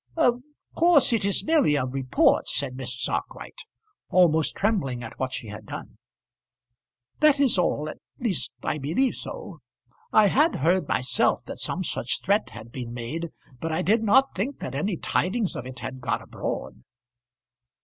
[0.17, 0.41] "Of
[0.73, 3.07] course it is merely a report," said Mrs.
[3.07, 3.61] Arkwright,
[4.09, 5.99] almost trembling at what she had done.
[7.19, 9.59] "That is all at least I believe so.
[10.11, 13.29] I had heard myself that some such threat had been made,
[13.59, 16.83] but I did not think that any tidings of it had got abroad."